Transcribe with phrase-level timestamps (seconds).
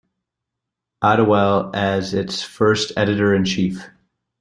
[1.03, 3.87] Ottewell as its first editor-in-chief.